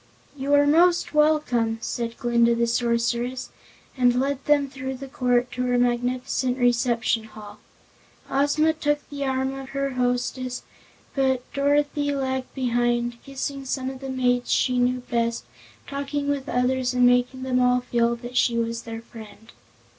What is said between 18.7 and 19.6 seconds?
their friend.